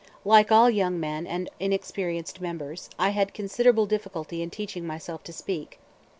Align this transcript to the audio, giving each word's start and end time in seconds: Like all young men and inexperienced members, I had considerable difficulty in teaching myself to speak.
Like 0.25 0.51
all 0.51 0.67
young 0.67 0.99
men 0.99 1.27
and 1.27 1.47
inexperienced 1.59 2.41
members, 2.41 2.89
I 2.97 3.09
had 3.09 3.35
considerable 3.35 3.85
difficulty 3.85 4.41
in 4.41 4.49
teaching 4.49 4.87
myself 4.87 5.21
to 5.25 5.31
speak. 5.31 5.77